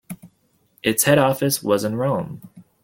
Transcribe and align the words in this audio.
Its 0.81 1.03
head 1.03 1.19
office 1.19 1.61
was 1.61 1.83
in 1.83 1.95
Rome. 1.95 2.41